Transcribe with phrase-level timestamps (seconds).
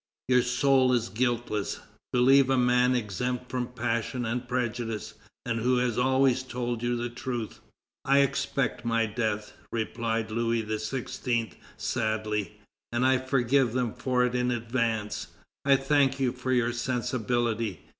[0.27, 1.79] Your soul is guiltless;
[2.11, 5.13] believe a man exempt from passion and prejudice,
[5.45, 7.59] and who has always told you the truth."
[8.03, 11.53] "I expect my death," replied Louis XVI.
[11.77, 12.59] sadly,
[12.91, 15.27] "and I forgive them for it in advance.
[15.65, 17.81] I thank you for your sensibility.